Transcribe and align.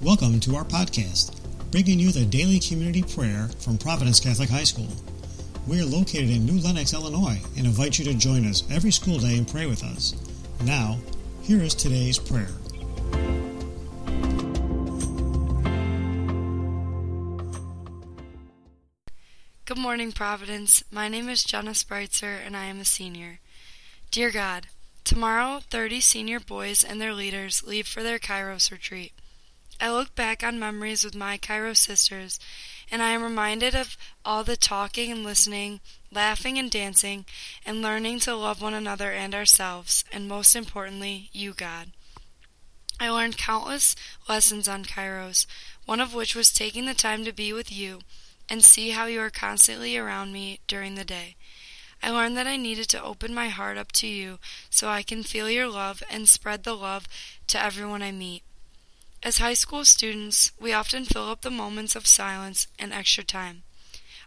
Welcome 0.00 0.38
to 0.40 0.54
our 0.54 0.64
podcast, 0.64 1.34
bringing 1.72 1.98
you 1.98 2.12
the 2.12 2.24
daily 2.24 2.60
community 2.60 3.02
prayer 3.02 3.50
from 3.58 3.76
Providence 3.76 4.20
Catholic 4.20 4.48
High 4.48 4.62
School. 4.62 4.86
We 5.66 5.80
are 5.80 5.84
located 5.84 6.30
in 6.30 6.46
New 6.46 6.60
Lenox, 6.60 6.94
Illinois, 6.94 7.40
and 7.56 7.66
invite 7.66 7.98
you 7.98 8.04
to 8.04 8.14
join 8.14 8.46
us 8.46 8.62
every 8.70 8.92
school 8.92 9.18
day 9.18 9.36
and 9.36 9.48
pray 9.48 9.66
with 9.66 9.82
us. 9.82 10.14
Now, 10.64 10.98
here 11.42 11.60
is 11.60 11.74
today's 11.74 12.16
prayer. 12.16 12.46
Good 19.64 19.78
morning, 19.78 20.12
Providence. 20.12 20.84
My 20.92 21.08
name 21.08 21.28
is 21.28 21.42
Jenna 21.42 21.72
Spreitzer, 21.72 22.38
and 22.46 22.56
I 22.56 22.66
am 22.66 22.78
a 22.78 22.84
senior. 22.84 23.40
Dear 24.12 24.30
God, 24.30 24.68
tomorrow 25.02 25.58
30 25.70 26.00
senior 26.00 26.38
boys 26.38 26.84
and 26.84 27.00
their 27.00 27.12
leaders 27.12 27.64
leave 27.66 27.88
for 27.88 28.04
their 28.04 28.20
Kairos 28.20 28.70
retreat. 28.70 29.12
I 29.80 29.92
look 29.92 30.14
back 30.16 30.42
on 30.42 30.58
memories 30.58 31.04
with 31.04 31.14
my 31.14 31.38
Kairos 31.38 31.76
sisters, 31.76 32.40
and 32.90 33.00
I 33.00 33.10
am 33.10 33.22
reminded 33.22 33.76
of 33.76 33.96
all 34.24 34.42
the 34.42 34.56
talking 34.56 35.12
and 35.12 35.22
listening, 35.22 35.80
laughing 36.10 36.58
and 36.58 36.68
dancing, 36.68 37.26
and 37.64 37.80
learning 37.80 38.18
to 38.20 38.34
love 38.34 38.60
one 38.60 38.74
another 38.74 39.12
and 39.12 39.34
ourselves, 39.34 40.04
and 40.10 40.26
most 40.26 40.56
importantly, 40.56 41.30
you, 41.32 41.54
God. 41.54 41.92
I 42.98 43.08
learned 43.08 43.38
countless 43.38 43.94
lessons 44.28 44.66
on 44.66 44.84
Kairos, 44.84 45.46
one 45.86 46.00
of 46.00 46.12
which 46.12 46.34
was 46.34 46.52
taking 46.52 46.86
the 46.86 46.94
time 46.94 47.24
to 47.24 47.32
be 47.32 47.52
with 47.52 47.70
you 47.70 48.00
and 48.48 48.64
see 48.64 48.90
how 48.90 49.06
you 49.06 49.20
are 49.20 49.30
constantly 49.30 49.96
around 49.96 50.32
me 50.32 50.58
during 50.66 50.96
the 50.96 51.04
day. 51.04 51.36
I 52.02 52.10
learned 52.10 52.36
that 52.36 52.46
I 52.46 52.56
needed 52.56 52.88
to 52.90 53.02
open 53.02 53.32
my 53.32 53.48
heart 53.48 53.78
up 53.78 53.92
to 53.92 54.08
you 54.08 54.40
so 54.70 54.88
I 54.88 55.02
can 55.02 55.22
feel 55.22 55.48
your 55.48 55.68
love 55.68 56.02
and 56.10 56.28
spread 56.28 56.64
the 56.64 56.74
love 56.74 57.06
to 57.48 57.62
everyone 57.62 58.02
I 58.02 58.10
meet. 58.10 58.42
As 59.22 59.38
high 59.38 59.54
school 59.54 59.84
students, 59.84 60.52
we 60.60 60.72
often 60.72 61.04
fill 61.04 61.28
up 61.28 61.42
the 61.42 61.50
moments 61.50 61.96
of 61.96 62.06
silence 62.06 62.68
and 62.78 62.92
extra 62.92 63.24
time. 63.24 63.62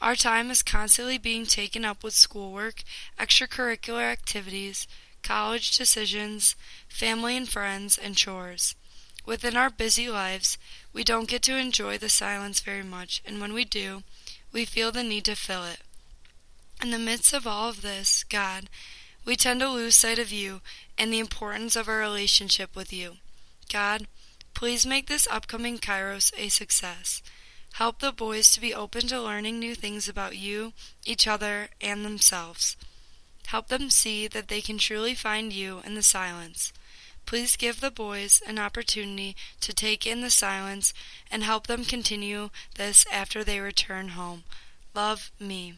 Our 0.00 0.14
time 0.14 0.50
is 0.50 0.62
constantly 0.62 1.18
being 1.18 1.44
taken 1.44 1.84
up 1.84 2.04
with 2.04 2.14
schoolwork, 2.14 2.84
extracurricular 3.18 4.02
activities, 4.02 4.86
college 5.22 5.76
decisions, 5.76 6.54
family 6.88 7.36
and 7.36 7.48
friends, 7.48 7.98
and 7.98 8.16
chores. 8.16 8.76
Within 9.24 9.56
our 9.56 9.70
busy 9.70 10.08
lives, 10.08 10.56
we 10.92 11.02
don't 11.02 11.28
get 11.28 11.42
to 11.42 11.56
enjoy 11.56 11.98
the 11.98 12.08
silence 12.08 12.60
very 12.60 12.84
much, 12.84 13.22
and 13.26 13.40
when 13.40 13.52
we 13.52 13.64
do, 13.64 14.04
we 14.52 14.64
feel 14.64 14.92
the 14.92 15.02
need 15.02 15.24
to 15.24 15.34
fill 15.34 15.64
it. 15.64 15.80
In 16.80 16.92
the 16.92 16.98
midst 16.98 17.32
of 17.32 17.46
all 17.46 17.68
of 17.68 17.82
this, 17.82 18.22
God, 18.22 18.68
we 19.24 19.34
tend 19.34 19.60
to 19.60 19.68
lose 19.68 19.96
sight 19.96 20.20
of 20.20 20.30
you 20.30 20.60
and 20.96 21.12
the 21.12 21.18
importance 21.18 21.74
of 21.74 21.88
our 21.88 21.98
relationship 21.98 22.76
with 22.76 22.92
you. 22.92 23.16
God, 23.72 24.06
please 24.56 24.86
make 24.86 25.06
this 25.06 25.28
upcoming 25.30 25.76
Kairos 25.76 26.32
a 26.38 26.48
success. 26.48 27.22
Help 27.74 27.98
the 27.98 28.10
boys 28.10 28.50
to 28.50 28.60
be 28.60 28.72
open 28.72 29.02
to 29.02 29.20
learning 29.20 29.58
new 29.58 29.74
things 29.74 30.08
about 30.08 30.34
you, 30.34 30.72
each 31.04 31.28
other, 31.28 31.68
and 31.78 32.06
themselves. 32.06 32.74
Help 33.48 33.68
them 33.68 33.90
see 33.90 34.26
that 34.26 34.48
they 34.48 34.62
can 34.62 34.78
truly 34.78 35.14
find 35.14 35.52
you 35.52 35.82
in 35.84 35.94
the 35.94 36.02
silence. 36.02 36.72
Please 37.26 37.54
give 37.54 37.82
the 37.82 37.90
boys 37.90 38.40
an 38.46 38.58
opportunity 38.58 39.36
to 39.60 39.74
take 39.74 40.06
in 40.06 40.22
the 40.22 40.30
silence 40.30 40.94
and 41.30 41.44
help 41.44 41.66
them 41.66 41.84
continue 41.84 42.48
this 42.76 43.04
after 43.12 43.44
they 43.44 43.60
return 43.60 44.08
home. 44.08 44.44
Love 44.94 45.30
me. 45.38 45.74